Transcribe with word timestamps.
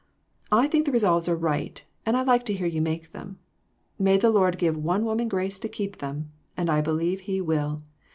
I 0.51 0.67
think 0.67 0.87
the 0.87 0.91
resolves 0.91 1.29
are 1.29 1.33
all 1.35 1.41
right, 1.41 1.85
and 2.07 2.17
I 2.17 2.23
like 2.23 2.43
to 2.45 2.55
hear 2.55 2.65
you 2.65 2.81
make 2.81 3.11
them. 3.11 3.37
May 3.99 4.17
the 4.17 4.31
Lord 4.31 4.57
give 4.57 4.75
one 4.75 5.05
woman 5.05 5.27
grace 5.27 5.59
to 5.59 5.69
keep 5.69 5.97
them, 5.97 6.31
and 6.57 6.71
I 6.71 6.81
believe 6.81 7.19
He 7.19 7.39
will. 7.39 7.83